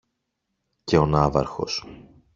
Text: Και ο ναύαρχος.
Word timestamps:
Και 0.83 0.97
ο 0.97 1.05
ναύαρχος. 1.05 1.85